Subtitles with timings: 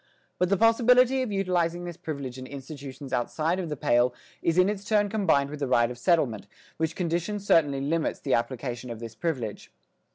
[0.39, 4.67] But the possibility of utilising this privilege in institutions outside of the "Pale" is in
[4.67, 8.99] its turn combined with the "right of settlement," which condition certainly limits the application of
[8.99, 9.71] this privilege.